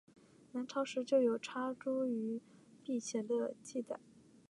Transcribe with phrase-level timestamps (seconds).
[0.53, 2.41] 南朝时就有插茱萸
[2.83, 3.99] 辟邪的记载。